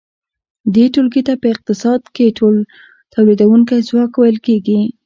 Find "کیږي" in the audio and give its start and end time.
4.45-4.79